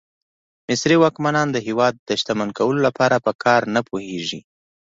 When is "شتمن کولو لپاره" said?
2.19-3.15